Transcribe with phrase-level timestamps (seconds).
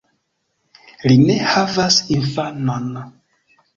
[1.11, 2.89] Li ne havas infanon.